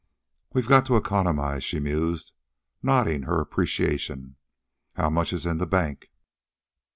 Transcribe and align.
"We've 0.51 0.67
got 0.67 0.87
to 0.87 0.95
economize," 0.97 1.63
she 1.63 1.79
mused, 1.79 2.31
nodding 2.81 3.21
her 3.21 3.39
appreciation. 3.39 4.35
"How 4.95 5.11
much 5.11 5.31
is 5.31 5.45
in 5.45 5.59
bank?" 5.65 6.09